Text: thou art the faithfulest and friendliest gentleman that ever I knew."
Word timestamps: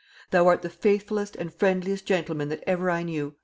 thou 0.31 0.47
art 0.47 0.63
the 0.63 0.67
faithfulest 0.69 1.35
and 1.35 1.53
friendliest 1.53 2.07
gentleman 2.07 2.49
that 2.49 2.63
ever 2.65 2.89
I 2.89 3.03
knew." 3.03 3.35